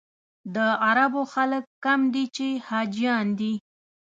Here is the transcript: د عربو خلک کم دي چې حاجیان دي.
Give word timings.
د 0.55 0.57
عربو 0.85 1.21
خلک 1.33 1.63
کم 1.85 1.99
دي 2.13 2.25
چې 2.35 2.47
حاجیان 2.67 3.27
دي. 3.39 3.53